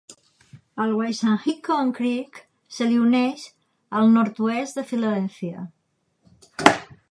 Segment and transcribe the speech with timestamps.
[0.85, 2.39] El Wissahickon Creek
[2.79, 3.45] se li uneix
[4.01, 5.65] al nord-oest de Filadèlfia.